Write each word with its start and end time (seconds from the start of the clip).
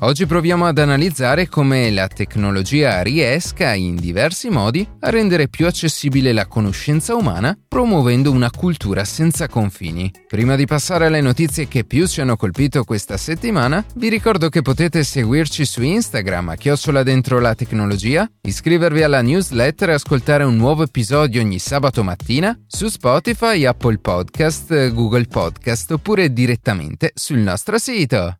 Oggi 0.00 0.26
proviamo 0.26 0.64
ad 0.64 0.78
analizzare 0.78 1.48
come 1.48 1.90
la 1.90 2.06
tecnologia 2.06 3.02
riesca 3.02 3.74
in 3.74 3.96
diversi 3.96 4.48
modi 4.48 4.88
a 5.00 5.10
rendere 5.10 5.48
più 5.48 5.66
accessibile 5.66 6.32
la 6.32 6.46
conoscenza 6.46 7.16
umana, 7.16 7.58
promuovendo 7.66 8.30
una 8.30 8.48
cultura 8.48 9.04
senza 9.04 9.48
confini. 9.48 10.08
Prima 10.28 10.54
di 10.54 10.66
passare 10.66 11.06
alle 11.06 11.20
notizie 11.20 11.66
che 11.66 11.82
più 11.82 12.06
ci 12.06 12.20
hanno 12.20 12.36
colpito 12.36 12.84
questa 12.84 13.16
settimana, 13.16 13.84
vi 13.96 14.08
ricordo 14.08 14.48
che 14.48 14.62
potete 14.62 15.02
seguirci 15.02 15.64
su 15.64 15.82
Instagram 15.82 16.50
a 16.50 16.54
chiocciola 16.54 17.02
dentro 17.02 17.40
la 17.40 17.56
tecnologia, 17.56 18.30
iscrivervi 18.42 19.02
alla 19.02 19.20
newsletter 19.20 19.90
e 19.90 19.94
ascoltare 19.94 20.44
un 20.44 20.54
nuovo 20.54 20.84
episodio 20.84 21.42
ogni 21.42 21.58
sabato 21.58 22.04
mattina 22.04 22.56
su 22.68 22.86
Spotify, 22.86 23.64
Apple 23.64 23.98
Podcast, 23.98 24.92
Google 24.92 25.26
Podcast 25.26 25.90
oppure 25.90 26.32
direttamente 26.32 27.10
sul 27.14 27.38
nostro 27.38 27.78
sito. 27.78 28.37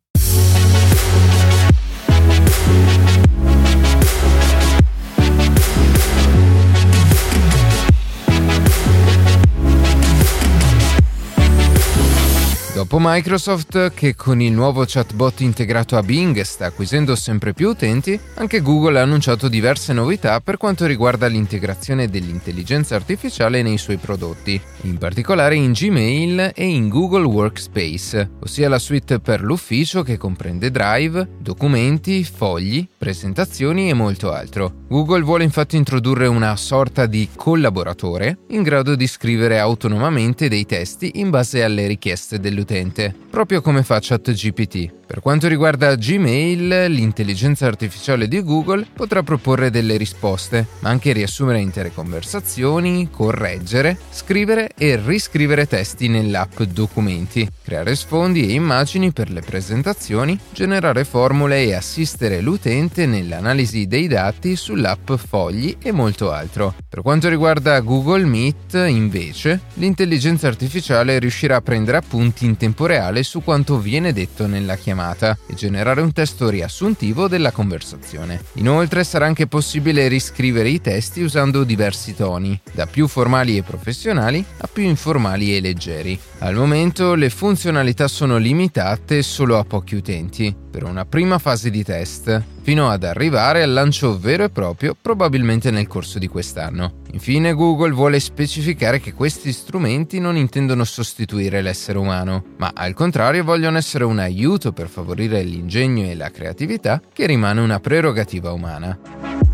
Dopo 12.79 12.99
Microsoft, 13.01 13.93
che 13.93 14.15
con 14.15 14.41
il 14.41 14.53
nuovo 14.53 14.85
chatbot 14.87 15.41
integrato 15.41 15.97
a 15.97 16.03
Bing 16.05 16.41
sta 16.43 16.67
acquisendo 16.67 17.17
sempre 17.17 17.53
più 17.53 17.71
utenti, 17.71 18.17
anche 18.35 18.61
Google 18.61 19.01
ha 19.01 19.03
annunciato 19.03 19.49
diverse 19.49 19.93
novità 19.93 20.41
per 20.41 20.59
quanto 20.59 20.87
riguarda 20.87 21.27
l'integrazione 21.27 22.09
dell'intelligenza 22.09 22.95
artificiale 22.95 23.63
nei 23.63 23.79
suoi 23.79 23.97
prodotti, 23.97 24.61
in 24.83 24.97
particolare 24.97 25.57
in 25.57 25.73
Gmail 25.73 26.53
e 26.55 26.67
in 26.67 26.89
Google 26.89 27.25
Workspace, 27.27 28.31
ossia 28.43 28.69
la 28.69 28.79
suite 28.79 29.19
per 29.19 29.43
l'ufficio 29.43 30.05
che 30.05 30.17
comprende 30.17 30.71
Drive, 30.71 31.29
documenti, 31.41 32.23
fogli, 32.23 32.87
presentazioni 32.97 33.91
e 33.91 33.95
molto 33.95 34.31
altro. 34.31 34.85
Google 34.87 35.23
vuole 35.23 35.43
infatti 35.43 35.77
introdurre 35.77 36.29
una 36.29 36.55
sorta 36.55 37.07
di 37.07 37.29
collaboratore 37.35 38.39
in 38.51 38.63
grado 38.63 38.95
di 38.95 39.09
scrivere 39.09 39.59
autonomamente 39.59 40.49
dei 40.49 40.65
testi 40.65 41.11
in 41.17 41.31
base 41.31 41.65
alle 41.65 41.89
richieste 41.89 42.39
dell'utente 42.39 42.67
utente, 42.69 43.15
proprio 43.31 43.63
come 43.63 43.83
fa 43.83 43.99
ChatGPT. 43.99 44.98
Per 45.09 45.21
quanto 45.21 45.49
riguarda 45.49 45.97
Gmail, 45.97 46.93
l'intelligenza 46.93 47.65
artificiale 47.65 48.29
di 48.29 48.43
Google 48.43 48.87
potrà 48.93 49.23
proporre 49.23 49.71
delle 49.71 49.97
risposte, 49.97 50.67
ma 50.81 50.91
anche 50.91 51.15
riassumere 51.15 51.61
intere 51.61 51.93
conversazioni, 51.95 53.09
correggere, 53.11 53.97
scrivere 54.11 54.69
e 54.77 55.01
riscrivere 55.03 55.67
testi 55.67 56.09
nell'app 56.09 56.61
Documenti, 56.61 57.49
creare 57.65 57.97
sfondi 57.97 58.51
e 58.51 58.53
immagini 58.53 59.11
per 59.11 59.31
le 59.31 59.41
presentazioni, 59.41 60.39
generare 60.53 61.05
formule 61.05 61.63
e 61.63 61.73
assistere 61.73 62.43
l'utente 62.43 63.07
nell'analisi 63.07 63.87
dei 63.87 64.09
dati 64.09 64.57
sull'app 64.57 65.13
Fogli 65.13 65.79
e 65.83 65.91
molto 65.91 66.33
altro. 66.33 66.75
Per 66.87 67.01
quanto 67.01 67.31
riguarda 67.31 67.81
Google 67.81 68.27
Meet, 68.27 68.75
invece, 68.89 69.63
l'intelligenza 69.75 70.49
artificiale 70.49 71.19
riuscirà 71.19 71.57
a 71.57 71.63
prendere 71.63 71.97
appunti 71.97 72.45
in 72.45 72.59
tempo 72.59 72.85
reale 72.85 73.23
su 73.23 73.43
quanto 73.43 73.79
viene 73.79 74.13
detto 74.13 74.47
nella 74.47 74.77
chiamata 74.77 74.97
chiamata 74.99 75.39
e 75.47 75.55
generare 75.55 76.01
un 76.01 76.13
testo 76.13 76.49
riassuntivo 76.49 77.29
della 77.29 77.53
conversazione. 77.53 78.43
Inoltre 78.55 79.05
sarà 79.05 79.27
anche 79.27 79.47
possibile 79.47 80.09
riscrivere 80.09 80.69
i 80.69 80.81
testi 80.81 81.23
usando 81.23 81.63
diversi 81.63 82.15
toni, 82.15 82.61
da 82.73 82.87
più 82.87 83.07
formali 83.07 83.57
e 83.57 83.63
professionali 83.63 84.45
a 84.59 84.67
più 84.67 84.83
informali 84.83 85.57
e 85.57 85.61
leggeri. 85.61 86.19
Al 86.39 86.55
momento 86.55 87.15
le 87.15 87.31
funzionalità 87.31 88.09
sono 88.09 88.39
limitate 88.39 89.23
solo 89.23 89.59
a 89.59 89.65
pochi 89.65 89.95
utenti, 89.95 90.55
per 90.71 90.83
una 90.83 91.05
prima 91.05 91.39
fase 91.39 91.71
di 91.71 91.85
test, 91.85 92.43
fino 92.69 92.91
ad 92.91 93.03
arrivare 93.03 93.63
al 93.63 93.73
lancio 93.73 94.19
vero 94.19 94.45
e 94.45 94.51
proprio 94.51 94.95
probabilmente 95.01 95.71
nel 95.71 95.87
corso 95.87 96.19
di 96.19 96.29
quest'anno. 96.29 97.01
Infine 97.13 97.55
Google 97.55 97.93
vuole 97.93 98.21
specificare 98.21 99.01
che 99.01 99.15
questi 99.15 99.53
strumenti 99.53 100.21
non 100.21 100.37
intendono 100.37 100.85
sostituire 100.85 101.63
l'essere 101.63 101.97
umano, 101.97 102.45
ma 102.59 102.73
al 102.75 102.93
contrario 102.93 103.43
vogliono 103.43 103.79
essere 103.79 104.05
un 104.05 104.19
aiuto 104.19 104.73
per 104.73 104.89
favorire 104.89 105.43
l'ingegno 105.43 106.11
e 106.11 106.15
la 106.15 106.31
creatività 106.31 107.01
che 107.11 107.25
rimane 107.25 107.63
una 107.63 107.81
prerogativa 107.81 108.53
umana. 108.53 109.48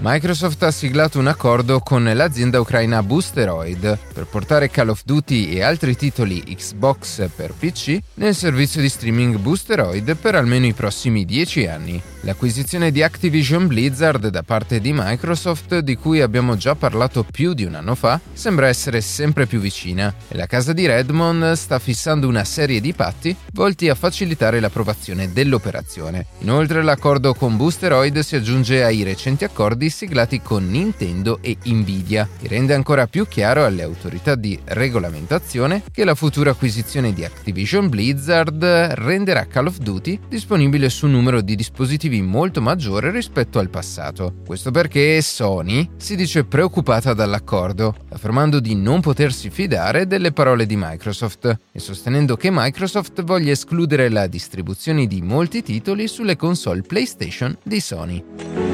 Microsoft 0.00 0.62
ha 0.62 0.70
siglato 0.70 1.18
un 1.18 1.26
accordo 1.26 1.80
con 1.80 2.04
l'azienda 2.04 2.60
ucraina 2.60 3.02
Boosteroid 3.02 3.98
per 4.14 4.26
portare 4.26 4.70
Call 4.70 4.90
of 4.90 5.02
Duty 5.04 5.48
e 5.48 5.62
altri 5.62 5.96
titoli 5.96 6.40
Xbox 6.40 7.28
per 7.34 7.52
PC 7.52 7.98
nel 8.14 8.34
servizio 8.34 8.80
di 8.80 8.88
streaming 8.88 9.38
Boosteroid 9.38 10.14
per 10.14 10.36
almeno 10.36 10.66
i 10.66 10.72
prossimi 10.72 11.24
10 11.24 11.66
anni. 11.66 12.00
L'acquisizione 12.22 12.92
di 12.92 13.02
Activision 13.02 13.66
Blizzard 13.66 14.28
da 14.28 14.42
parte 14.42 14.80
di 14.80 14.92
Microsoft, 14.92 15.78
di 15.78 15.96
cui 15.96 16.20
abbiamo 16.20 16.56
già 16.56 16.74
parlato 16.74 17.24
più 17.24 17.52
di 17.52 17.64
un 17.64 17.74
anno 17.74 17.94
fa, 17.94 18.20
sembra 18.32 18.68
essere 18.68 19.00
sempre 19.00 19.46
più 19.46 19.58
vicina 19.58 20.14
e 20.28 20.36
la 20.36 20.46
casa 20.46 20.72
di 20.72 20.86
Redmond 20.86 21.52
sta 21.52 21.78
fissando 21.78 22.28
una 22.28 22.44
serie 22.44 22.80
di 22.80 22.92
patti 22.92 23.34
volti 23.52 23.88
a 23.88 23.94
facilitare 23.94 24.60
l'approvazione 24.60 25.32
dell'operazione. 25.32 26.26
Inoltre 26.40 26.82
l'accordo 26.82 27.34
con 27.34 27.56
Boosteroid 27.56 28.18
si 28.20 28.36
aggiunge 28.36 28.84
ai 28.84 29.02
recenti 29.02 29.44
accordi 29.44 29.87
siglati 29.90 30.40
con 30.42 30.68
Nintendo 30.68 31.38
e 31.40 31.56
Nvidia 31.64 32.28
e 32.40 32.48
rende 32.48 32.74
ancora 32.74 33.06
più 33.06 33.26
chiaro 33.26 33.64
alle 33.64 33.82
autorità 33.82 34.34
di 34.34 34.58
regolamentazione 34.64 35.82
che 35.90 36.04
la 36.04 36.14
futura 36.14 36.50
acquisizione 36.50 37.12
di 37.12 37.24
Activision 37.24 37.88
Blizzard 37.88 38.62
renderà 38.62 39.46
Call 39.46 39.66
of 39.66 39.78
Duty 39.78 40.20
disponibile 40.28 40.88
su 40.88 41.06
un 41.06 41.12
numero 41.12 41.40
di 41.40 41.54
dispositivi 41.54 42.20
molto 42.22 42.60
maggiore 42.60 43.10
rispetto 43.10 43.58
al 43.58 43.70
passato. 43.70 44.34
Questo 44.46 44.70
perché 44.70 45.20
Sony 45.22 45.88
si 45.96 46.16
dice 46.16 46.44
preoccupata 46.44 47.14
dall'accordo, 47.14 47.94
affermando 48.10 48.60
di 48.60 48.74
non 48.74 49.00
potersi 49.00 49.50
fidare 49.50 50.06
delle 50.06 50.32
parole 50.32 50.66
di 50.66 50.76
Microsoft 50.76 51.58
e 51.72 51.78
sostenendo 51.78 52.36
che 52.36 52.50
Microsoft 52.50 53.22
voglia 53.22 53.52
escludere 53.52 54.08
la 54.08 54.26
distribuzione 54.26 55.06
di 55.06 55.22
molti 55.22 55.62
titoli 55.62 56.08
sulle 56.08 56.36
console 56.36 56.82
PlayStation 56.82 57.56
di 57.62 57.80
Sony. 57.80 58.67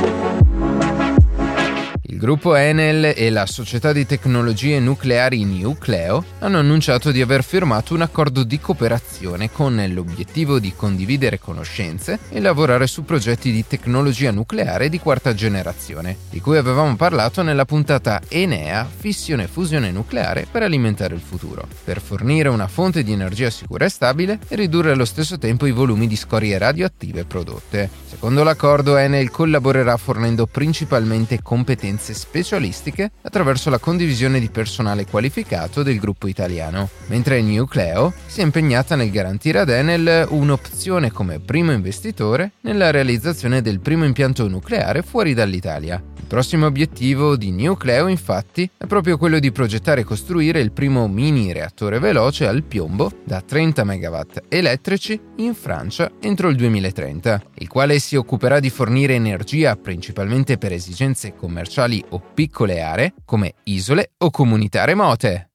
Gruppo 2.24 2.54
Enel 2.54 3.12
e 3.14 3.28
la 3.28 3.44
società 3.44 3.92
di 3.92 4.06
tecnologie 4.06 4.80
nucleari 4.80 5.44
Nucleo 5.44 6.24
hanno 6.38 6.56
annunciato 6.56 7.10
di 7.10 7.20
aver 7.20 7.44
firmato 7.44 7.92
un 7.92 8.00
accordo 8.00 8.44
di 8.44 8.58
cooperazione 8.58 9.50
con 9.50 9.84
l'obiettivo 9.90 10.58
di 10.58 10.72
condividere 10.74 11.38
conoscenze 11.38 12.18
e 12.30 12.40
lavorare 12.40 12.86
su 12.86 13.04
progetti 13.04 13.52
di 13.52 13.66
tecnologia 13.66 14.30
nucleare 14.30 14.88
di 14.88 14.98
quarta 14.98 15.34
generazione, 15.34 16.16
di 16.30 16.40
cui 16.40 16.56
avevamo 16.56 16.96
parlato 16.96 17.42
nella 17.42 17.66
puntata 17.66 18.22
Enea 18.26 18.88
Fissione 18.90 19.42
e 19.42 19.48
fusione 19.48 19.90
nucleare 19.90 20.46
per 20.50 20.62
alimentare 20.62 21.14
il 21.14 21.20
futuro, 21.20 21.68
per 21.84 22.00
fornire 22.00 22.48
una 22.48 22.68
fonte 22.68 23.02
di 23.02 23.12
energia 23.12 23.50
sicura 23.50 23.84
e 23.84 23.90
stabile 23.90 24.38
e 24.48 24.56
ridurre 24.56 24.92
allo 24.92 25.04
stesso 25.04 25.36
tempo 25.36 25.66
i 25.66 25.72
volumi 25.72 26.06
di 26.06 26.16
scorie 26.16 26.56
radioattive 26.56 27.26
prodotte. 27.26 27.90
Secondo 28.08 28.42
l'accordo 28.42 28.96
Enel 28.96 29.28
collaborerà 29.28 29.98
fornendo 29.98 30.46
principalmente 30.46 31.42
competenze 31.42 32.12
competenze 32.14 32.22
specialistiche 32.34 33.10
attraverso 33.22 33.68
la 33.68 33.78
condivisione 33.78 34.38
di 34.38 34.48
personale 34.48 35.04
qualificato 35.04 35.82
del 35.82 35.98
gruppo 35.98 36.28
italiano, 36.28 36.88
mentre 37.08 37.42
Nucleo 37.42 38.12
si 38.26 38.40
è 38.40 38.44
impegnata 38.44 38.94
nel 38.94 39.10
garantire 39.10 39.58
ad 39.58 39.68
Enel 39.68 40.26
un'opzione 40.30 41.10
come 41.10 41.40
primo 41.40 41.72
investitore 41.72 42.52
nella 42.62 42.90
realizzazione 42.90 43.60
del 43.60 43.80
primo 43.80 44.04
impianto 44.04 44.48
nucleare 44.48 45.02
fuori 45.02 45.34
dall'Italia. 45.34 46.02
Il 46.24 46.30
prossimo 46.30 46.64
obiettivo 46.64 47.36
di 47.36 47.52
Nucleo, 47.52 48.06
infatti, 48.06 48.68
è 48.78 48.86
proprio 48.86 49.18
quello 49.18 49.38
di 49.38 49.52
progettare 49.52 50.00
e 50.00 50.04
costruire 50.04 50.58
il 50.60 50.72
primo 50.72 51.06
mini 51.06 51.52
reattore 51.52 51.98
veloce 51.98 52.46
al 52.46 52.62
piombo 52.62 53.12
da 53.24 53.42
30 53.42 53.84
MW 53.84 54.20
elettrici 54.48 55.20
in 55.36 55.54
Francia 55.54 56.10
entro 56.20 56.48
il 56.48 56.56
2030, 56.56 57.42
il 57.56 57.68
quale 57.68 57.98
si 57.98 58.16
occuperà 58.16 58.58
di 58.58 58.70
fornire 58.70 59.14
energia 59.14 59.76
principalmente 59.76 60.56
per 60.56 60.72
esigenze 60.72 61.34
commerciali 61.34 62.02
o 62.10 62.20
piccole 62.34 62.80
aree 62.82 63.14
come 63.24 63.54
isole 63.64 64.12
o 64.18 64.30
comunità 64.30 64.84
remote. 64.84 65.53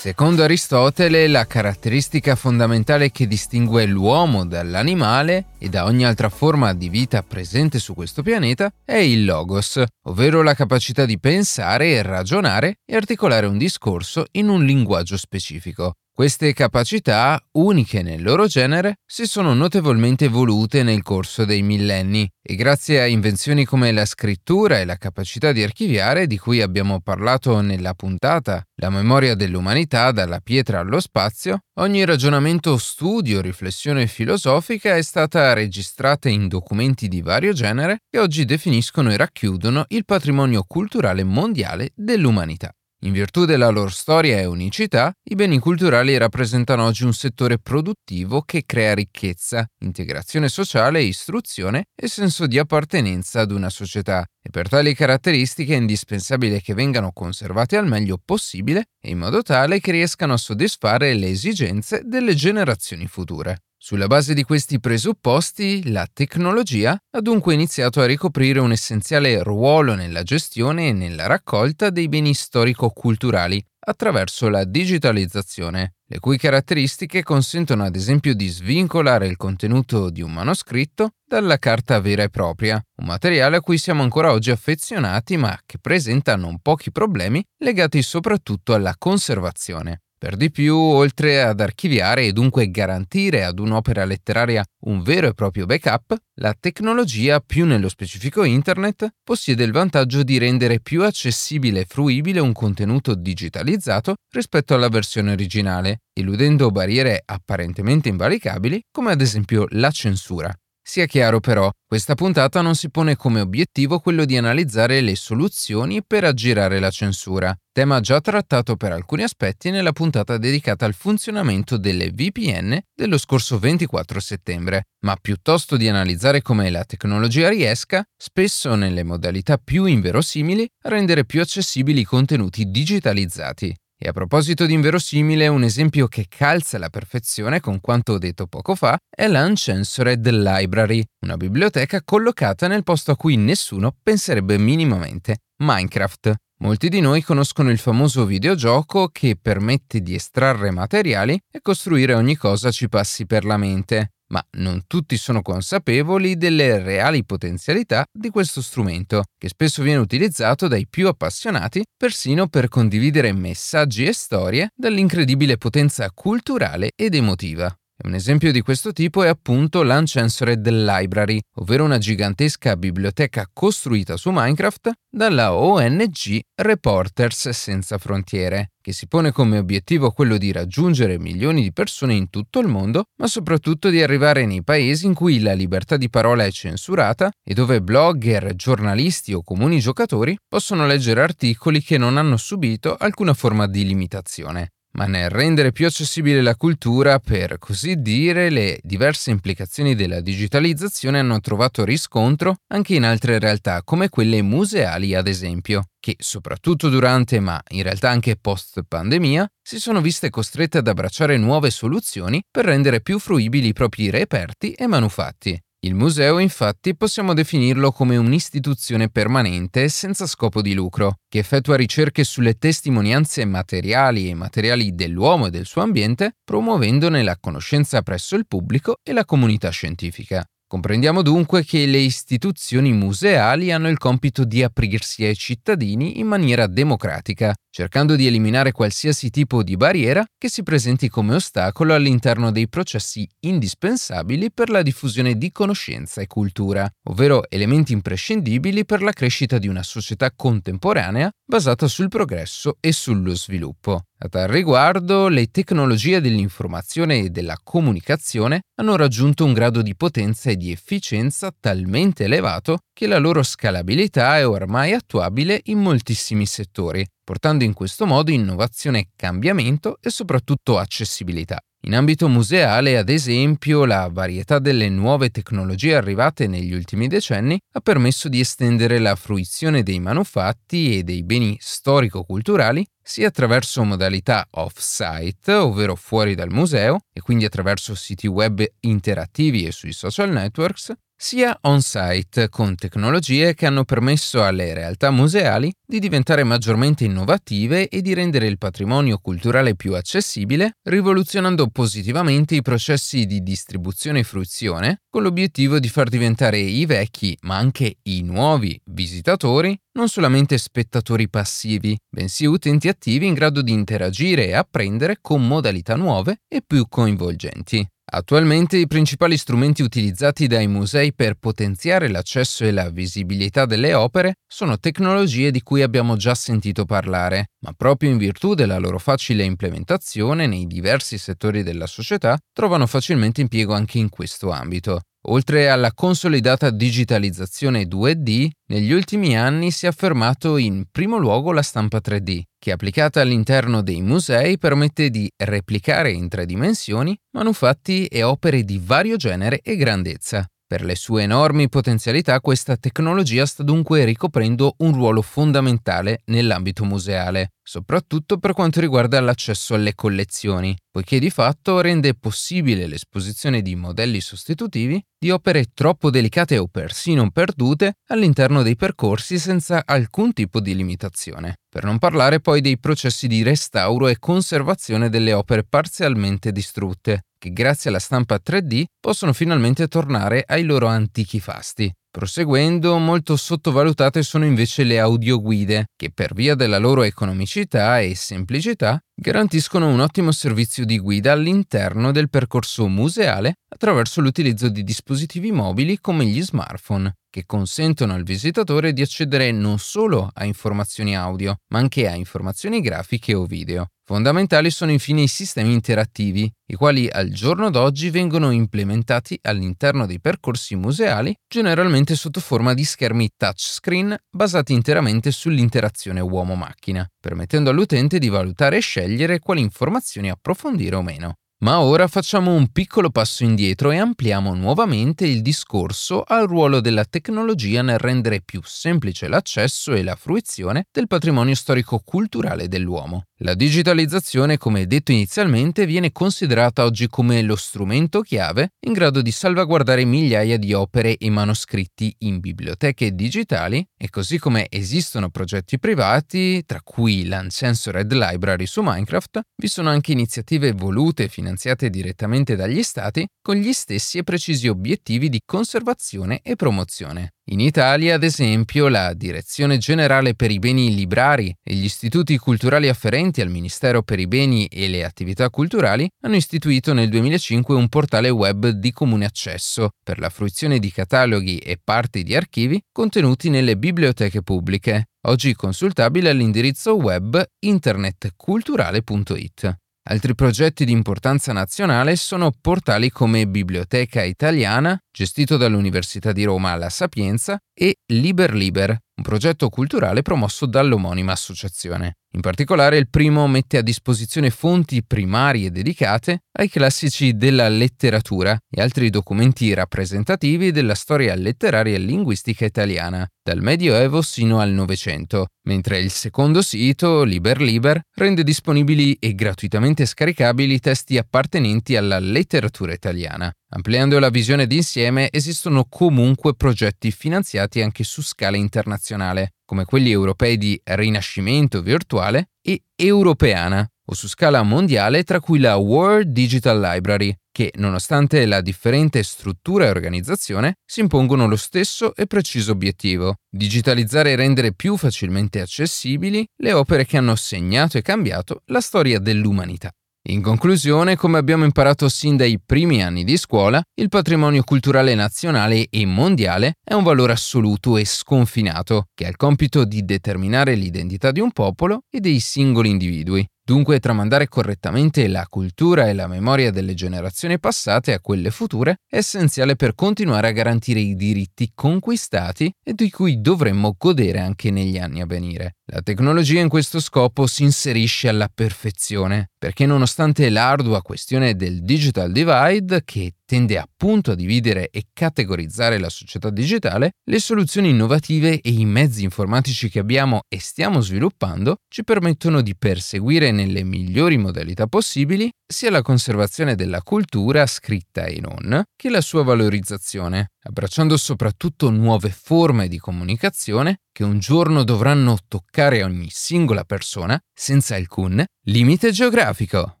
Secondo 0.01 0.41
Aristotele, 0.41 1.27
la 1.27 1.45
caratteristica 1.45 2.35
fondamentale 2.35 3.11
che 3.11 3.27
distingue 3.27 3.85
l'uomo 3.85 4.47
dall'animale 4.47 5.49
e 5.59 5.69
da 5.69 5.85
ogni 5.85 6.03
altra 6.03 6.29
forma 6.29 6.73
di 6.73 6.89
vita 6.89 7.21
presente 7.21 7.77
su 7.77 7.93
questo 7.93 8.23
pianeta 8.23 8.73
è 8.83 8.95
il 8.95 9.25
logos, 9.25 9.79
ovvero 10.07 10.41
la 10.41 10.55
capacità 10.55 11.05
di 11.05 11.19
pensare 11.19 11.91
e 11.91 12.01
ragionare 12.01 12.77
e 12.83 12.95
articolare 12.95 13.45
un 13.45 13.59
discorso 13.59 14.25
in 14.31 14.49
un 14.49 14.65
linguaggio 14.65 15.17
specifico. 15.17 15.93
Queste 16.21 16.53
capacità, 16.53 17.43
uniche 17.53 18.03
nel 18.03 18.21
loro 18.21 18.45
genere, 18.45 18.97
si 19.07 19.25
sono 19.25 19.55
notevolmente 19.55 20.25
evolute 20.25 20.83
nel 20.83 21.01
corso 21.01 21.45
dei 21.45 21.63
millenni 21.63 22.29
e 22.39 22.53
grazie 22.53 23.01
a 23.01 23.07
invenzioni 23.07 23.65
come 23.65 23.91
la 23.91 24.05
scrittura 24.05 24.77
e 24.77 24.85
la 24.85 24.97
capacità 24.97 25.51
di 25.51 25.63
archiviare 25.63 26.27
di 26.27 26.37
cui 26.37 26.61
abbiamo 26.61 27.01
parlato 27.01 27.59
nella 27.61 27.95
puntata 27.95 28.63
La 28.75 28.91
memoria 28.91 29.33
dell'umanità 29.33 30.11
dalla 30.11 30.41
pietra 30.41 30.77
allo 30.77 30.99
spazio, 30.99 31.61
ogni 31.79 32.05
ragionamento, 32.05 32.77
studio, 32.77 33.41
riflessione 33.41 34.05
filosofica 34.05 34.95
è 34.95 35.01
stata 35.01 35.53
registrata 35.53 36.29
in 36.29 36.47
documenti 36.47 37.07
di 37.07 37.23
vario 37.23 37.51
genere 37.51 38.01
che 38.07 38.19
oggi 38.19 38.45
definiscono 38.45 39.11
e 39.11 39.17
racchiudono 39.17 39.85
il 39.87 40.05
patrimonio 40.05 40.65
culturale 40.67 41.23
mondiale 41.23 41.93
dell'umanità. 41.95 42.71
In 43.03 43.13
virtù 43.13 43.45
della 43.45 43.69
loro 43.69 43.89
storia 43.89 44.37
e 44.37 44.45
unicità, 44.45 45.11
i 45.23 45.33
beni 45.33 45.57
culturali 45.57 46.15
rappresentano 46.17 46.85
oggi 46.85 47.03
un 47.03 47.13
settore 47.13 47.57
produttivo 47.57 48.43
che 48.43 48.61
crea 48.63 48.93
ricchezza, 48.93 49.65
integrazione 49.79 50.49
sociale, 50.49 51.01
istruzione 51.01 51.85
e 51.95 52.07
senso 52.07 52.45
di 52.45 52.59
appartenenza 52.59 53.41
ad 53.41 53.51
una 53.51 53.71
società 53.71 54.23
e 54.39 54.51
per 54.51 54.69
tali 54.69 54.93
caratteristiche 54.93 55.73
è 55.73 55.77
indispensabile 55.77 56.61
che 56.61 56.75
vengano 56.75 57.11
conservati 57.11 57.75
al 57.75 57.87
meglio 57.87 58.19
possibile 58.23 58.89
in 59.05 59.17
modo 59.17 59.41
tale 59.41 59.79
che 59.79 59.91
riescano 59.91 60.33
a 60.33 60.37
soddisfare 60.37 61.15
le 61.15 61.29
esigenze 61.29 62.03
delle 62.05 62.35
generazioni 62.35 63.07
future. 63.07 63.63
Sulla 63.83 64.05
base 64.05 64.35
di 64.35 64.43
questi 64.43 64.79
presupposti, 64.79 65.89
la 65.89 66.07
tecnologia 66.13 66.95
ha 67.09 67.19
dunque 67.19 67.55
iniziato 67.55 67.99
a 67.99 68.05
ricoprire 68.05 68.59
un 68.59 68.71
essenziale 68.71 69.41
ruolo 69.41 69.95
nella 69.95 70.21
gestione 70.21 70.89
e 70.89 70.93
nella 70.93 71.25
raccolta 71.25 71.89
dei 71.89 72.07
beni 72.07 72.35
storico-culturali 72.35 73.59
attraverso 73.79 74.49
la 74.49 74.65
digitalizzazione, 74.65 75.95
le 76.05 76.19
cui 76.19 76.37
caratteristiche 76.37 77.23
consentono 77.23 77.83
ad 77.83 77.95
esempio 77.95 78.35
di 78.35 78.49
svincolare 78.49 79.25
il 79.25 79.35
contenuto 79.35 80.11
di 80.11 80.21
un 80.21 80.31
manoscritto 80.31 81.13
dalla 81.25 81.57
carta 81.57 81.99
vera 81.99 82.21
e 82.21 82.29
propria, 82.29 82.79
un 82.97 83.07
materiale 83.07 83.55
a 83.55 83.61
cui 83.61 83.79
siamo 83.79 84.03
ancora 84.03 84.31
oggi 84.31 84.51
affezionati 84.51 85.37
ma 85.37 85.59
che 85.65 85.79
presenta 85.79 86.35
non 86.35 86.59
pochi 86.59 86.91
problemi 86.91 87.43
legati 87.57 88.03
soprattutto 88.03 88.75
alla 88.75 88.93
conservazione. 88.95 90.01
Per 90.21 90.35
di 90.35 90.51
più, 90.51 90.75
oltre 90.75 91.41
ad 91.41 91.59
archiviare 91.61 92.27
e 92.27 92.31
dunque 92.31 92.69
garantire 92.69 93.43
ad 93.43 93.57
un'opera 93.57 94.05
letteraria 94.05 94.63
un 94.81 95.01
vero 95.01 95.25
e 95.25 95.33
proprio 95.33 95.65
backup, 95.65 96.15
la 96.35 96.55
tecnologia, 96.59 97.39
più 97.39 97.65
nello 97.65 97.89
specifico 97.89 98.43
Internet, 98.43 99.15
possiede 99.23 99.63
il 99.63 99.71
vantaggio 99.71 100.21
di 100.21 100.37
rendere 100.37 100.79
più 100.79 101.03
accessibile 101.03 101.79
e 101.79 101.85
fruibile 101.87 102.39
un 102.39 102.53
contenuto 102.53 103.15
digitalizzato 103.15 104.13
rispetto 104.31 104.75
alla 104.75 104.89
versione 104.89 105.31
originale, 105.31 106.01
eludendo 106.13 106.69
barriere 106.69 107.23
apparentemente 107.25 108.09
invalicabili 108.09 108.79
come 108.91 109.13
ad 109.13 109.21
esempio 109.21 109.65
la 109.69 109.89
censura. 109.89 110.55
Sia 110.83 111.05
chiaro 111.05 111.39
però, 111.39 111.69
questa 111.85 112.15
puntata 112.15 112.61
non 112.61 112.75
si 112.75 112.89
pone 112.89 113.15
come 113.15 113.39
obiettivo 113.39 113.99
quello 113.99 114.25
di 114.25 114.35
analizzare 114.35 114.99
le 115.01 115.15
soluzioni 115.15 116.03
per 116.03 116.23
aggirare 116.23 116.79
la 116.79 116.89
censura, 116.89 117.55
tema 117.71 117.99
già 117.99 118.19
trattato 118.19 118.75
per 118.75 118.91
alcuni 118.91 119.21
aspetti 119.23 119.69
nella 119.69 119.91
puntata 119.91 120.37
dedicata 120.37 120.85
al 120.85 120.93
funzionamento 120.93 121.77
delle 121.77 122.09
VPN 122.09 122.79
dello 122.93 123.17
scorso 123.17 123.59
24 123.59 124.19
settembre, 124.19 124.87
ma 125.05 125.15
piuttosto 125.21 125.77
di 125.77 125.87
analizzare 125.87 126.41
come 126.41 126.69
la 126.69 126.83
tecnologia 126.83 127.47
riesca, 127.47 128.03
spesso 128.17 128.73
nelle 128.75 129.03
modalità 129.03 129.57
più 129.57 129.85
inverosimili, 129.85 130.67
a 130.83 130.89
rendere 130.89 131.25
più 131.25 131.41
accessibili 131.41 132.01
i 132.01 132.05
contenuti 132.05 132.65
digitalizzati. 132.65 133.75
E 134.03 134.07
a 134.07 134.13
proposito 134.13 134.65
di 134.65 134.73
inverosimile, 134.73 135.47
un 135.47 135.61
esempio 135.61 136.07
che 136.07 136.25
calza 136.27 136.77
alla 136.77 136.89
perfezione 136.89 137.59
con 137.59 137.79
quanto 137.79 138.17
detto 138.17 138.47
poco 138.47 138.73
fa 138.73 138.97
è 139.07 139.27
l'Uncensored 139.27 140.27
Library, 140.27 141.05
una 141.23 141.37
biblioteca 141.37 142.01
collocata 142.03 142.67
nel 142.67 142.81
posto 142.81 143.11
a 143.11 143.15
cui 143.15 143.37
nessuno 143.37 143.95
penserebbe 144.01 144.57
minimamente, 144.57 145.41
Minecraft. 145.57 146.33
Molti 146.63 146.89
di 146.89 146.99
noi 146.99 147.21
conoscono 147.21 147.69
il 147.69 147.77
famoso 147.77 148.25
videogioco 148.25 149.09
che 149.09 149.37
permette 149.39 150.01
di 150.01 150.15
estrarre 150.15 150.71
materiali 150.71 151.39
e 151.51 151.61
costruire 151.61 152.15
ogni 152.15 152.35
cosa 152.35 152.71
ci 152.71 152.89
passi 152.89 153.27
per 153.27 153.45
la 153.45 153.57
mente 153.57 154.13
ma 154.31 154.43
non 154.57 154.83
tutti 154.87 155.17
sono 155.17 155.41
consapevoli 155.41 156.37
delle 156.37 156.81
reali 156.81 157.23
potenzialità 157.23 158.03
di 158.11 158.29
questo 158.29 158.61
strumento, 158.61 159.23
che 159.37 159.49
spesso 159.49 159.83
viene 159.83 159.99
utilizzato 159.99 160.67
dai 160.67 160.87
più 160.89 161.07
appassionati 161.07 161.83
persino 161.95 162.47
per 162.47 162.67
condividere 162.67 163.33
messaggi 163.33 164.05
e 164.05 164.13
storie 164.13 164.69
dall'incredibile 164.75 165.57
potenza 165.57 166.09
culturale 166.11 166.91
ed 166.95 167.15
emotiva. 167.15 167.73
Un 168.03 168.15
esempio 168.15 168.51
di 168.51 168.61
questo 168.61 168.93
tipo 168.93 169.21
è 169.21 169.27
appunto 169.27 169.83
l'Uncensored 169.83 170.67
Library, 170.67 171.39
ovvero 171.57 171.83
una 171.83 171.99
gigantesca 171.99 172.75
biblioteca 172.75 173.47
costruita 173.53 174.17
su 174.17 174.31
Minecraft 174.31 174.91
dalla 175.07 175.53
ONG 175.53 176.39
Reporters 176.55 177.49
Senza 177.49 177.99
Frontiere, 177.99 178.71
che 178.81 178.91
si 178.91 179.07
pone 179.07 179.31
come 179.31 179.59
obiettivo 179.59 180.09
quello 180.09 180.37
di 180.37 180.51
raggiungere 180.51 181.19
milioni 181.19 181.61
di 181.61 181.71
persone 181.71 182.15
in 182.15 182.31
tutto 182.31 182.57
il 182.57 182.67
mondo, 182.67 183.03
ma 183.19 183.27
soprattutto 183.27 183.89
di 183.89 184.01
arrivare 184.01 184.47
nei 184.47 184.63
paesi 184.63 185.05
in 185.05 185.13
cui 185.13 185.39
la 185.39 185.53
libertà 185.53 185.95
di 185.95 186.09
parola 186.09 186.43
è 186.43 186.49
censurata 186.49 187.31
e 187.43 187.53
dove 187.53 187.83
blogger, 187.83 188.55
giornalisti 188.55 189.33
o 189.33 189.43
comuni 189.43 189.79
giocatori 189.79 190.35
possono 190.47 190.87
leggere 190.87 191.21
articoli 191.21 191.83
che 191.83 191.99
non 191.99 192.17
hanno 192.17 192.37
subito 192.37 192.95
alcuna 192.97 193.35
forma 193.35 193.67
di 193.67 193.85
limitazione 193.85 194.71
ma 194.93 195.05
nel 195.05 195.29
rendere 195.29 195.71
più 195.71 195.85
accessibile 195.85 196.41
la 196.41 196.55
cultura, 196.55 197.19
per 197.19 197.57
così 197.59 198.01
dire, 198.01 198.49
le 198.49 198.79
diverse 198.83 199.31
implicazioni 199.31 199.95
della 199.95 200.21
digitalizzazione 200.21 201.19
hanno 201.19 201.39
trovato 201.39 201.83
riscontro 201.83 202.57
anche 202.67 202.95
in 202.95 203.03
altre 203.03 203.39
realtà, 203.39 203.83
come 203.83 204.09
quelle 204.09 204.41
museali 204.41 205.15
ad 205.15 205.27
esempio, 205.27 205.85
che 205.99 206.15
soprattutto 206.19 206.89
durante, 206.89 207.39
ma 207.39 207.61
in 207.69 207.83
realtà 207.83 208.09
anche 208.09 208.35
post 208.35 208.83
pandemia, 208.87 209.47
si 209.61 209.79
sono 209.79 210.01
viste 210.01 210.29
costrette 210.29 210.79
ad 210.79 210.87
abbracciare 210.87 211.37
nuove 211.37 211.69
soluzioni 211.69 212.41
per 212.49 212.65
rendere 212.65 213.01
più 213.01 213.19
fruibili 213.19 213.67
i 213.67 213.73
propri 213.73 214.09
reperti 214.09 214.73
e 214.73 214.87
manufatti. 214.87 215.59
Il 215.83 215.95
museo 215.95 216.37
infatti 216.37 216.95
possiamo 216.95 217.33
definirlo 217.33 217.91
come 217.91 218.15
un'istituzione 218.15 219.09
permanente 219.09 219.89
senza 219.89 220.27
scopo 220.27 220.61
di 220.61 220.75
lucro, 220.75 221.15
che 221.27 221.39
effettua 221.39 221.75
ricerche 221.75 222.23
sulle 222.23 222.59
testimonianze 222.59 223.45
materiali 223.45 224.27
e 224.27 224.29
immateriali 224.29 224.93
dell'uomo 224.93 225.47
e 225.47 225.49
del 225.49 225.65
suo 225.65 225.81
ambiente, 225.81 226.35
promuovendone 226.43 227.23
la 227.23 227.35
conoscenza 227.39 228.03
presso 228.03 228.35
il 228.35 228.45
pubblico 228.45 228.97
e 229.01 229.11
la 229.11 229.25
comunità 229.25 229.69
scientifica. 229.69 230.45
Comprendiamo 230.71 231.21
dunque 231.21 231.65
che 231.65 231.85
le 231.85 231.97
istituzioni 231.97 232.93
museali 232.93 233.73
hanno 233.73 233.89
il 233.89 233.97
compito 233.97 234.45
di 234.45 234.63
aprirsi 234.63 235.25
ai 235.25 235.35
cittadini 235.35 236.17
in 236.17 236.27
maniera 236.27 236.65
democratica, 236.65 237.53
cercando 237.69 238.15
di 238.15 238.25
eliminare 238.25 238.71
qualsiasi 238.71 239.29
tipo 239.31 239.63
di 239.63 239.75
barriera 239.75 240.23
che 240.37 240.47
si 240.47 240.63
presenti 240.63 241.09
come 241.09 241.35
ostacolo 241.35 241.93
all'interno 241.93 242.51
dei 242.51 242.69
processi 242.69 243.27
indispensabili 243.41 244.49
per 244.49 244.69
la 244.69 244.81
diffusione 244.81 245.37
di 245.37 245.51
conoscenza 245.51 246.21
e 246.21 246.27
cultura, 246.27 246.89
ovvero 247.09 247.49
elementi 247.49 247.91
imprescindibili 247.91 248.85
per 248.85 249.01
la 249.01 249.11
crescita 249.11 249.57
di 249.57 249.67
una 249.67 249.83
società 249.83 250.31
contemporanea 250.33 251.29
basata 251.45 251.89
sul 251.89 252.07
progresso 252.07 252.77
e 252.79 252.93
sullo 252.93 253.35
sviluppo. 253.35 254.05
A 254.23 254.29
tal 254.29 254.49
riguardo, 254.49 255.29
le 255.29 255.47
tecnologie 255.47 256.21
dell'informazione 256.21 257.21
e 257.21 257.29
della 257.31 257.57
comunicazione 257.63 258.61
hanno 258.75 258.95
raggiunto 258.95 259.43
un 259.45 259.53
grado 259.53 259.81
di 259.81 259.95
potenza 259.95 260.51
e 260.51 260.57
di 260.57 260.71
efficienza 260.71 261.51
talmente 261.59 262.25
elevato 262.25 262.81
che 262.93 263.07
la 263.07 263.17
loro 263.17 263.41
scalabilità 263.41 264.37
è 264.37 264.47
ormai 264.47 264.93
attuabile 264.93 265.61
in 265.65 265.79
moltissimi 265.79 266.45
settori, 266.45 267.03
portando 267.23 267.63
in 267.63 267.73
questo 267.73 268.05
modo 268.05 268.29
innovazione, 268.29 269.07
cambiamento 269.15 269.97
e 269.99 270.11
soprattutto 270.11 270.77
accessibilità. 270.77 271.59
In 271.83 271.95
ambito 271.95 272.29
museale, 272.29 272.95
ad 272.95 273.09
esempio, 273.09 273.85
la 273.85 274.07
varietà 274.11 274.59
delle 274.59 274.87
nuove 274.87 275.31
tecnologie 275.31 275.95
arrivate 275.95 276.45
negli 276.45 276.73
ultimi 276.73 277.07
decenni 277.07 277.59
ha 277.71 277.79
permesso 277.79 278.29
di 278.29 278.39
estendere 278.39 278.99
la 278.99 279.15
fruizione 279.15 279.81
dei 279.81 279.99
manufatti 279.99 280.99
e 280.99 281.03
dei 281.03 281.23
beni 281.23 281.57
storico-culturali 281.59 282.85
sia 283.01 283.29
attraverso 283.29 283.83
modalità 283.83 284.45
off-site, 284.51 285.53
ovvero 285.53 285.95
fuori 285.95 286.35
dal 286.35 286.51
museo, 286.51 286.99
e 287.11 287.19
quindi 287.21 287.45
attraverso 287.45 287.95
siti 287.95 288.27
web 288.27 288.63
interattivi 288.81 289.65
e 289.65 289.71
sui 289.71 289.91
social 289.91 290.29
networks, 290.29 290.93
sia 291.21 291.55
on-site, 291.61 292.49
con 292.49 292.73
tecnologie 292.73 293.53
che 293.53 293.67
hanno 293.67 293.83
permesso 293.83 294.43
alle 294.43 294.73
realtà 294.73 295.11
museali 295.11 295.71
di 295.85 295.99
diventare 295.99 296.43
maggiormente 296.43 297.03
innovative 297.03 297.89
e 297.89 298.01
di 298.01 298.15
rendere 298.15 298.47
il 298.47 298.57
patrimonio 298.57 299.19
culturale 299.19 299.75
più 299.75 299.93
accessibile, 299.93 300.77
rivoluzionando 300.81 301.67
positivamente 301.67 302.55
i 302.55 302.63
processi 302.63 303.27
di 303.27 303.43
distribuzione 303.43 304.19
e 304.19 304.23
fruizione, 304.23 305.01
con 305.11 305.21
l'obiettivo 305.21 305.77
di 305.77 305.89
far 305.89 306.09
diventare 306.09 306.57
i 306.57 306.87
vecchi, 306.87 307.37
ma 307.41 307.55
anche 307.55 307.97
i 308.01 308.23
nuovi 308.23 308.81
visitatori, 308.85 309.79
non 309.93 310.09
solamente 310.09 310.57
spettatori 310.57 311.29
passivi, 311.29 311.95
bensì 312.09 312.45
utenti 312.45 312.87
attivi 312.87 313.27
in 313.27 313.35
grado 313.35 313.61
di 313.61 313.71
interagire 313.71 314.47
e 314.47 314.55
apprendere 314.55 315.19
con 315.21 315.45
modalità 315.45 315.95
nuove 315.95 316.37
e 316.47 316.63
più 316.65 316.87
coinvolgenti. 316.89 317.87
Attualmente 318.13 318.75
i 318.75 318.87
principali 318.87 319.37
strumenti 319.37 319.81
utilizzati 319.81 320.45
dai 320.45 320.67
musei 320.67 321.13
per 321.13 321.35
potenziare 321.35 322.09
l'accesso 322.09 322.65
e 322.65 322.71
la 322.71 322.89
visibilità 322.89 323.65
delle 323.65 323.93
opere 323.93 324.33
sono 324.45 324.77
tecnologie 324.77 325.49
di 325.49 325.61
cui 325.61 325.81
abbiamo 325.81 326.17
già 326.17 326.35
sentito 326.35 326.83
parlare, 326.83 327.51
ma 327.59 327.71
proprio 327.71 328.09
in 328.09 328.17
virtù 328.17 328.53
della 328.53 328.79
loro 328.79 328.99
facile 328.99 329.45
implementazione 329.45 330.45
nei 330.45 330.67
diversi 330.67 331.17
settori 331.17 331.63
della 331.63 331.87
società 331.87 332.37
trovano 332.51 332.85
facilmente 332.85 333.39
impiego 333.39 333.73
anche 333.73 333.97
in 333.97 334.09
questo 334.09 334.49
ambito. 334.49 335.03
Oltre 335.25 335.69
alla 335.69 335.93
consolidata 335.93 336.71
digitalizzazione 336.71 337.83
2D, 337.83 338.49
negli 338.69 338.91
ultimi 338.91 339.37
anni 339.37 339.69
si 339.69 339.85
è 339.85 339.89
affermato 339.89 340.57
in 340.57 340.85
primo 340.91 341.17
luogo 341.17 341.51
la 341.51 341.61
stampa 341.61 341.99
3D, 342.03 342.41
che 342.57 342.71
applicata 342.71 343.21
all'interno 343.21 343.83
dei 343.83 344.01
musei 344.01 344.57
permette 344.57 345.11
di 345.11 345.31
replicare 345.35 346.11
in 346.11 346.27
tre 346.27 346.47
dimensioni 346.47 347.15
manufatti 347.35 348.07
e 348.07 348.23
opere 348.23 348.63
di 348.63 348.81
vario 348.83 349.15
genere 349.15 349.59
e 349.61 349.75
grandezza. 349.75 350.43
Per 350.71 350.85
le 350.85 350.95
sue 350.95 351.23
enormi 351.23 351.67
potenzialità 351.67 352.39
questa 352.39 352.77
tecnologia 352.77 353.45
sta 353.45 353.61
dunque 353.61 354.05
ricoprendo 354.05 354.75
un 354.77 354.93
ruolo 354.93 355.21
fondamentale 355.21 356.21
nell'ambito 356.27 356.85
museale, 356.85 357.49
soprattutto 357.61 358.37
per 358.37 358.53
quanto 358.53 358.79
riguarda 358.79 359.19
l'accesso 359.19 359.73
alle 359.73 359.95
collezioni, 359.95 360.73
poiché 360.89 361.19
di 361.19 361.29
fatto 361.29 361.81
rende 361.81 362.13
possibile 362.13 362.87
l'esposizione 362.87 363.61
di 363.61 363.75
modelli 363.75 364.21
sostitutivi 364.21 365.03
di 365.19 365.29
opere 365.29 365.71
troppo 365.73 366.09
delicate 366.09 366.57
o 366.57 366.67
persino 366.67 367.29
perdute 367.31 367.95
all'interno 368.07 368.63
dei 368.63 368.77
percorsi 368.77 369.39
senza 369.39 369.83
alcun 369.85 370.31
tipo 370.31 370.61
di 370.61 370.73
limitazione. 370.73 371.57
Per 371.69 371.83
non 371.83 371.99
parlare 371.99 372.39
poi 372.39 372.61
dei 372.61 372.79
processi 372.79 373.27
di 373.27 373.43
restauro 373.43 374.07
e 374.07 374.19
conservazione 374.19 375.09
delle 375.09 375.33
opere 375.33 375.65
parzialmente 375.65 376.53
distrutte, 376.53 377.25
che 377.41 377.51
grazie 377.51 377.89
alla 377.89 377.97
stampa 377.97 378.39
3D 378.39 378.83
possono 378.99 379.33
finalmente 379.33 379.87
tornare 379.87 380.43
ai 380.45 380.61
loro 380.61 380.85
antichi 380.85 381.39
fasti. 381.39 381.91
Proseguendo, 382.11 382.97
molto 382.97 383.37
sottovalutate 383.37 384.21
sono 384.21 384.43
invece 384.43 384.83
le 384.83 384.99
audioguide, 384.99 385.85
che 385.95 386.11
per 386.13 386.33
via 386.33 386.55
della 386.55 386.77
loro 386.77 387.03
economicità 387.03 388.01
e 388.01 388.15
semplicità 388.15 389.01
garantiscono 389.15 389.87
un 389.87 390.01
ottimo 390.01 390.33
servizio 390.33 390.83
di 390.83 390.99
guida 390.99 391.31
all'interno 391.31 392.11
del 392.11 392.29
percorso 392.29 392.89
museale 392.89 393.53
attraverso 393.69 394.19
l'utilizzo 394.19 394.67
di 394.67 394.83
dispositivi 394.83 395.53
mobili 395.53 395.99
come 396.01 396.25
gli 396.25 396.41
smartphone, 396.41 397.15
che 397.29 397.45
consentono 397.45 398.13
al 398.13 398.23
visitatore 398.23 398.91
di 398.91 399.01
accedere 399.01 399.51
non 399.51 399.79
solo 399.79 400.29
a 400.33 400.43
informazioni 400.43 401.15
audio, 401.15 401.55
ma 401.69 401.79
anche 401.79 402.09
a 402.09 402.15
informazioni 402.15 402.81
grafiche 402.81 403.33
o 403.33 403.45
video. 403.45 403.87
Fondamentali 404.03 404.71
sono 404.71 404.91
infine 404.91 405.21
i 405.21 405.27
sistemi 405.27 405.71
interattivi, 405.71 406.51
i 406.65 406.73
quali 406.73 407.07
al 407.09 407.29
giorno 407.29 407.69
d'oggi 407.69 408.09
vengono 408.09 408.51
implementati 408.51 409.39
all'interno 409.43 410.05
dei 410.05 410.19
percorsi 410.19 410.75
museali, 410.75 411.33
generalmente 411.47 412.00
sotto 412.15 412.39
forma 412.39 412.73
di 412.73 412.83
schermi 412.83 413.31
touchscreen 413.37 414.15
basati 414.29 414.73
interamente 414.73 415.31
sull'interazione 415.31 416.19
uomo-macchina, 416.19 417.07
permettendo 417.19 417.69
all'utente 417.69 418.19
di 418.19 418.29
valutare 418.29 418.77
e 418.77 418.81
scegliere 418.81 419.39
quali 419.39 419.61
informazioni 419.61 420.29
approfondire 420.29 420.95
o 420.95 421.01
meno. 421.01 421.35
Ma 421.63 421.79
ora 421.81 422.07
facciamo 422.07 422.55
un 422.55 422.71
piccolo 422.71 423.11
passo 423.11 423.43
indietro 423.43 423.91
e 423.91 423.99
ampliamo 423.99 424.55
nuovamente 424.55 425.27
il 425.27 425.43
discorso 425.43 426.23
al 426.23 426.47
ruolo 426.47 426.81
della 426.81 427.05
tecnologia 427.05 427.83
nel 427.83 427.99
rendere 427.99 428.41
più 428.41 428.61
semplice 428.63 429.27
l'accesso 429.27 429.93
e 429.93 430.01
la 430.01 430.15
fruizione 430.15 430.85
del 430.91 431.05
patrimonio 431.05 431.53
storico-culturale 431.53 432.67
dell'uomo. 432.67 433.25
La 433.43 433.53
digitalizzazione, 433.53 434.57
come 434.57 434.87
detto 434.87 435.11
inizialmente, 435.11 435.85
viene 435.85 436.11
considerata 436.11 436.83
oggi 436.83 437.07
come 437.07 437.43
lo 437.43 437.55
strumento 437.55 438.21
chiave 438.21 438.73
in 438.87 438.93
grado 438.93 439.21
di 439.21 439.31
salvaguardare 439.31 440.03
migliaia 440.03 440.57
di 440.57 440.73
opere 440.73 441.15
e 441.17 441.29
manoscritti 441.29 442.15
in 442.19 442.39
biblioteche 442.39 443.13
digitali 443.13 443.87
e 443.95 444.09
così 444.09 444.39
come 444.39 444.65
esistono 444.69 445.29
progetti 445.29 445.77
privati, 445.77 446.63
tra 446.65 446.81
cui 446.83 447.27
l'Uncensored 447.27 448.11
Library 448.11 448.65
su 448.65 448.81
Minecraft, 448.81 449.41
vi 449.55 449.67
sono 449.67 449.89
anche 449.89 450.11
iniziative 450.11 450.71
volute 450.71 451.23
e 451.23 451.27
finanziate 451.27 451.49
direttamente 451.89 452.55
dagli 452.55 452.83
stati 452.83 453.25
con 453.41 453.55
gli 453.55 453.73
stessi 453.73 454.17
e 454.17 454.23
precisi 454.23 454.67
obiettivi 454.67 455.29
di 455.29 455.41
conservazione 455.45 456.41
e 456.43 456.55
promozione. 456.55 457.33
In 457.51 457.59
Italia, 457.59 458.15
ad 458.15 458.23
esempio, 458.23 458.87
la 458.87 459.13
Direzione 459.13 459.77
Generale 459.77 460.33
per 460.35 460.51
i 460.51 460.59
Beni 460.59 460.95
Librari 460.95 461.53
e 461.61 461.73
gli 461.73 461.83
istituti 461.83 462.37
culturali 462.37 462.87
afferenti 462.87 463.41
al 463.41 463.49
Ministero 463.49 464.03
per 464.03 464.19
i 464.19 464.27
Beni 464.27 464.67
e 464.67 464.87
le 464.87 465.03
Attività 465.03 465.49
Culturali 465.49 466.07
hanno 466.21 466.35
istituito 466.35 466.93
nel 466.93 467.09
2005 467.09 467.75
un 467.75 467.89
portale 467.89 468.29
web 468.29 468.69
di 468.69 468.93
comune 468.93 469.25
accesso 469.25 469.89
per 470.01 470.19
la 470.19 470.29
fruizione 470.29 470.79
di 470.79 470.91
cataloghi 470.91 471.57
e 471.57 471.77
parti 471.83 472.23
di 472.23 472.33
archivi 472.35 472.81
contenuti 472.91 473.49
nelle 473.49 473.75
biblioteche 473.75 474.43
pubbliche, 474.43 475.07
oggi 475.27 475.53
consultabile 475.53 476.29
all'indirizzo 476.29 476.95
web 476.95 477.43
internetculturale.it. 477.59 479.75
Altri 480.09 480.33
progetti 480.33 480.83
di 480.83 480.91
importanza 480.91 481.53
nazionale 481.53 482.15
sono 482.15 482.51
portali 482.59 483.11
come 483.11 483.47
Biblioteca 483.47 484.23
Italiana, 484.23 484.99
gestito 485.11 485.57
dall'Università 485.57 486.31
di 486.31 486.43
Roma 486.43 486.75
La 486.75 486.89
Sapienza, 486.89 487.59
e 487.71 487.97
Liber 488.07 488.53
Liber, 488.53 488.89
un 488.89 489.23
progetto 489.23 489.69
culturale 489.69 490.23
promosso 490.23 490.65
dall'omonima 490.65 491.33
associazione. 491.33 492.15
In 492.33 492.39
particolare 492.39 492.95
il 492.95 493.09
primo 493.09 493.45
mette 493.47 493.77
a 493.77 493.81
disposizione 493.81 494.51
fonti 494.51 495.03
primarie 495.03 495.69
dedicate 495.69 496.43
ai 496.53 496.69
classici 496.69 497.35
della 497.35 497.67
letteratura 497.67 498.57
e 498.69 498.81
altri 498.81 499.09
documenti 499.09 499.73
rappresentativi 499.73 500.71
della 500.71 500.95
storia 500.95 501.35
letteraria 501.35 501.95
e 501.95 501.99
linguistica 501.99 502.63
italiana, 502.63 503.27
dal 503.43 503.61
Medioevo 503.61 504.21
sino 504.21 504.59
al 504.61 504.71
Novecento, 504.71 505.47
mentre 505.63 505.99
il 505.99 506.09
secondo 506.09 506.61
sito, 506.61 507.23
Liber 507.23 507.59
Liber, 507.59 508.01
rende 508.15 508.43
disponibili 508.43 509.13
e 509.19 509.35
gratuitamente 509.35 510.05
scaricabili 510.05 510.79
testi 510.79 511.17
appartenenti 511.17 511.97
alla 511.97 512.19
letteratura 512.19 512.93
italiana. 512.93 513.51
Ampliando 513.73 514.19
la 514.19 514.29
visione 514.29 514.67
d'insieme, 514.67 515.29
esistono 515.31 515.85
comunque 515.89 516.55
progetti 516.55 517.11
finanziati 517.11 517.81
anche 517.81 518.03
su 518.03 518.21
scala 518.21 518.57
internazionale, 518.57 519.53
come 519.71 519.85
quelli 519.85 520.11
europei 520.11 520.57
di 520.57 520.77
Rinascimento 520.83 521.81
virtuale 521.81 522.49
e 522.61 522.83
Europeana, 522.93 523.87
o 524.05 524.13
su 524.13 524.27
scala 524.27 524.63
mondiale, 524.63 525.23
tra 525.23 525.39
cui 525.39 525.59
la 525.59 525.77
World 525.77 526.33
Digital 526.33 526.77
Library, 526.77 527.33
che, 527.49 527.71
nonostante 527.75 528.45
la 528.45 528.59
differente 528.59 529.23
struttura 529.23 529.85
e 529.85 529.89
organizzazione, 529.89 530.73
si 530.85 530.99
impongono 530.99 531.47
lo 531.47 531.55
stesso 531.55 532.13
e 532.17 532.27
preciso 532.27 532.73
obiettivo, 532.73 533.35
digitalizzare 533.49 534.31
e 534.31 534.35
rendere 534.35 534.73
più 534.73 534.97
facilmente 534.97 535.61
accessibili 535.61 536.45
le 536.57 536.73
opere 536.73 537.05
che 537.05 537.15
hanno 537.15 537.37
segnato 537.37 537.97
e 537.97 538.01
cambiato 538.01 538.63
la 538.65 538.81
storia 538.81 539.19
dell'umanità. 539.19 539.89
In 540.29 540.43
conclusione, 540.43 541.15
come 541.15 541.39
abbiamo 541.39 541.65
imparato 541.65 542.07
sin 542.07 542.37
dai 542.37 542.59
primi 542.63 543.01
anni 543.01 543.23
di 543.23 543.37
scuola, 543.37 543.81
il 543.95 544.07
patrimonio 544.07 544.61
culturale 544.63 545.15
nazionale 545.15 545.87
e 545.89 546.05
mondiale 546.05 546.75
è 546.83 546.93
un 546.93 547.01
valore 547.01 547.33
assoluto 547.33 547.97
e 547.97 548.05
sconfinato, 548.05 549.07
che 549.15 549.25
ha 549.25 549.29
il 549.29 549.35
compito 549.35 549.83
di 549.83 550.05
determinare 550.05 550.75
l'identità 550.75 551.31
di 551.31 551.39
un 551.39 551.51
popolo 551.51 552.01
e 552.07 552.19
dei 552.19 552.39
singoli 552.39 552.89
individui. 552.89 553.43
Dunque 553.71 554.01
tramandare 554.01 554.49
correttamente 554.49 555.25
la 555.29 555.47
cultura 555.47 556.09
e 556.09 556.13
la 556.13 556.27
memoria 556.27 556.71
delle 556.71 556.93
generazioni 556.93 557.57
passate 557.57 558.11
a 558.11 558.19
quelle 558.19 558.51
future 558.51 558.97
è 559.07 559.15
essenziale 559.15 559.77
per 559.77 559.95
continuare 559.95 560.49
a 560.49 560.51
garantire 560.51 560.99
i 560.99 561.15
diritti 561.15 561.71
conquistati 561.73 562.69
e 562.83 562.91
di 562.93 563.09
cui 563.09 563.39
dovremmo 563.39 563.95
godere 563.97 564.41
anche 564.41 564.71
negli 564.71 564.97
anni 564.97 565.21
a 565.21 565.25
venire. 565.25 565.75
La 565.85 566.01
tecnologia 566.01 566.59
in 566.59 566.67
questo 566.67 566.99
scopo 566.99 567.47
si 567.47 567.63
inserisce 567.63 568.27
alla 568.27 568.49
perfezione, 568.53 569.51
perché 569.57 569.85
nonostante 569.85 570.49
l'ardua 570.49 571.01
questione 571.01 571.55
del 571.55 571.81
digital 571.81 572.33
divide, 572.33 573.03
che 573.05 573.35
tende 573.51 573.77
appunto 573.77 574.31
a 574.31 574.35
dividere 574.35 574.87
e 574.91 575.07
categorizzare 575.11 575.99
la 575.99 576.07
società 576.07 576.49
digitale, 576.49 577.15
le 577.25 577.37
soluzioni 577.37 577.89
innovative 577.89 578.61
e 578.61 578.69
i 578.69 578.85
mezzi 578.85 579.25
informatici 579.25 579.89
che 579.89 579.99
abbiamo 579.99 580.43
e 580.47 580.57
stiamo 580.57 581.01
sviluppando 581.01 581.79
ci 581.89 582.05
permettono 582.05 582.61
di 582.61 582.77
perseguire 582.77 583.51
nelle 583.51 583.83
migliori 583.83 584.37
modalità 584.37 584.87
possibili 584.87 585.51
sia 585.67 585.91
la 585.91 586.01
conservazione 586.01 586.75
della 586.75 587.01
cultura, 587.01 587.65
scritta 587.65 588.23
e 588.23 588.39
non, 588.39 588.83
che 588.95 589.09
la 589.09 589.19
sua 589.19 589.43
valorizzazione, 589.43 590.51
abbracciando 590.63 591.17
soprattutto 591.17 591.89
nuove 591.89 592.29
forme 592.29 592.87
di 592.87 592.99
comunicazione 592.99 593.97
che 594.13 594.23
un 594.23 594.39
giorno 594.39 594.85
dovranno 594.85 595.37
toccare 595.49 596.03
ogni 596.03 596.29
singola 596.31 596.85
persona 596.85 597.37
senza 597.53 597.95
alcun 597.95 598.41
limite 598.67 599.11
geografico. 599.11 600.00